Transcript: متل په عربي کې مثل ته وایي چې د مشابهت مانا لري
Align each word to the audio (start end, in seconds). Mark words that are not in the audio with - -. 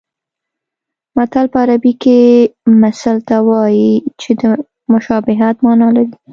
متل 1.15 1.45
په 1.53 1.57
عربي 1.63 1.93
کې 2.03 2.19
مثل 2.83 3.15
ته 3.27 3.35
وایي 3.49 3.91
چې 4.21 4.29
د 4.39 4.41
مشابهت 4.93 5.55
مانا 5.65 5.87
لري 5.95 6.15